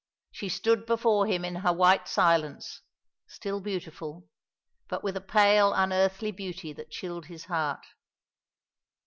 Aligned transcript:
She 0.31 0.49
stood 0.49 0.87
before 0.87 1.27
him 1.27 1.45
in 1.45 1.57
her 1.57 1.71
white 1.71 2.07
silence, 2.07 2.81
still 3.27 3.61
beautiful, 3.61 4.27
but 4.89 5.03
with 5.03 5.15
a 5.15 5.21
pale, 5.21 5.73
unearthly 5.73 6.31
beauty 6.31 6.73
that 6.73 6.89
chilled 6.89 7.27
his 7.27 7.45
heart. 7.45 7.85